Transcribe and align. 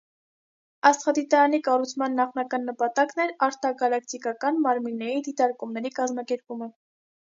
Աստղադիտարանի 0.89 1.59
կառուցման 1.67 2.17
նախնական 2.21 2.67
նպատակն 2.71 3.23
էր 3.29 3.37
արտագալակտիկական 3.51 4.61
մարմինների 4.69 5.25
դիտարկումների 5.31 5.99
կազմակերպումը։ 6.03 6.77